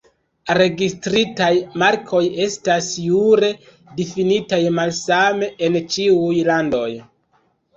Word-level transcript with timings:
Registritaj 0.59 1.49
markoj 1.81 2.21
estas 2.47 2.89
jure 3.03 3.51
difinitaj 4.01 4.61
malsame 4.79 5.51
en 5.69 5.79
ĉiuj 5.97 6.35
landoj. 6.53 6.89